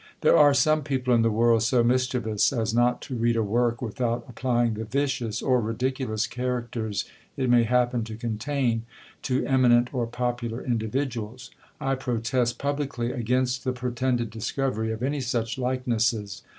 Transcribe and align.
There 0.21 0.35
are 0.35 0.51
some 0.55 0.81
people 0.81 1.13
in 1.13 1.21
the 1.21 1.29
world 1.29 1.61
so 1.61 1.83
mischievous 1.83 2.51
as 2.51 2.73
not 2.73 3.03
to 3.03 3.13
read 3.15 3.35
a 3.35 3.43
work 3.43 3.83
without 3.83 4.25
applying 4.27 4.73
the 4.73 4.83
vicious 4.83 5.43
or 5.43 5.61
ridiculous 5.61 6.25
characters 6.25 7.05
it 7.37 7.51
may 7.51 7.65
happen 7.65 8.03
to 8.05 8.15
contain 8.17 8.81
to 9.21 9.45
eminent 9.45 9.93
or 9.93 10.07
popular 10.07 10.63
individuals. 10.65 11.51
I 11.79 11.93
protest 11.93 12.57
publicly 12.57 13.11
against 13.11 13.63
the 13.63 13.73
pretended 13.73 14.31
discovery 14.31 14.91
of 14.91 15.03
any 15.03 15.21
such 15.21 15.59
likenesses. 15.59 16.41